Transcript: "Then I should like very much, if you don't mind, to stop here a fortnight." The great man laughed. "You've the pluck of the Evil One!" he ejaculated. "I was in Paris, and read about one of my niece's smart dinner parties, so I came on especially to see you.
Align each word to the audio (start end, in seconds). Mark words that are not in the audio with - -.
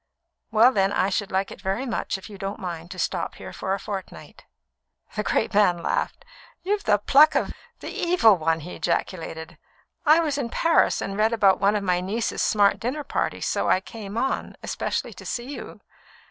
"Then 0.51 0.91
I 0.91 1.09
should 1.11 1.31
like 1.31 1.51
very 1.61 1.85
much, 1.85 2.17
if 2.17 2.27
you 2.27 2.39
don't 2.39 2.59
mind, 2.59 2.89
to 2.89 2.97
stop 2.97 3.35
here 3.35 3.49
a 3.49 3.77
fortnight." 3.79 4.45
The 5.15 5.21
great 5.21 5.53
man 5.53 5.83
laughed. 5.83 6.25
"You've 6.63 6.85
the 6.85 6.97
pluck 6.97 7.35
of 7.35 7.53
the 7.81 7.91
Evil 7.91 8.35
One!" 8.37 8.61
he 8.61 8.73
ejaculated. 8.73 9.59
"I 10.03 10.19
was 10.19 10.39
in 10.39 10.49
Paris, 10.49 11.03
and 11.03 11.17
read 11.17 11.33
about 11.33 11.59
one 11.61 11.75
of 11.75 11.83
my 11.83 12.01
niece's 12.01 12.41
smart 12.41 12.79
dinner 12.79 13.03
parties, 13.03 13.45
so 13.45 13.69
I 13.69 13.79
came 13.79 14.17
on 14.17 14.55
especially 14.63 15.13
to 15.13 15.23
see 15.23 15.51
you. 15.53 15.81